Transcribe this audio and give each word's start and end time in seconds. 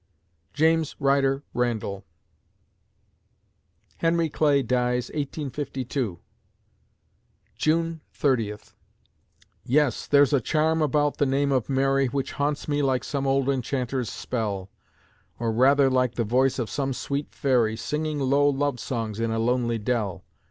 JAMES 0.53 0.95
RYDER 0.99 1.43
RANDALL 1.53 2.03
Henry 3.99 4.29
Clay 4.31 4.63
dies, 4.63 5.09
1852 5.09 6.19
June 7.55 8.01
Thirtieth 8.11 8.73
Yes, 9.63 10.07
there's 10.07 10.33
a 10.33 10.41
charm 10.41 10.81
about 10.81 11.17
the 11.17 11.27
name 11.27 11.51
of 11.51 11.69
Mary 11.69 12.07
Which 12.07 12.31
haunts 12.31 12.67
me 12.67 12.81
like 12.81 13.03
some 13.03 13.27
old 13.27 13.47
enchanter's 13.47 14.09
spell, 14.09 14.71
Or 15.37 15.51
rather 15.51 15.87
like 15.87 16.15
the 16.15 16.23
voice 16.23 16.57
of 16.57 16.71
some 16.71 16.93
sweet 16.93 17.35
fairy, 17.35 17.77
Singing 17.77 18.17
low 18.17 18.49
love 18.49 18.79
songs 18.79 19.19
in 19.19 19.29
a 19.29 19.37
lonely 19.37 19.77
dell. 19.77 20.23